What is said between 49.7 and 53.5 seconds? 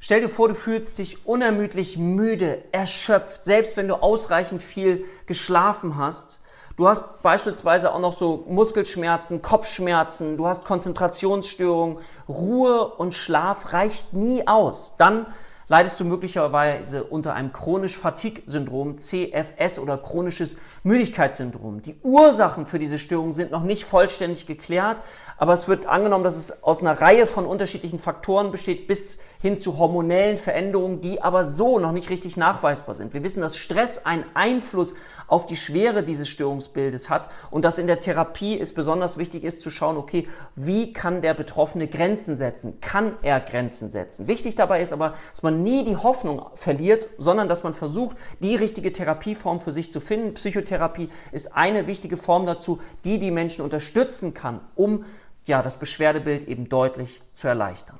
sich zu finden. Psychotherapie ist eine wichtige Form dazu, die die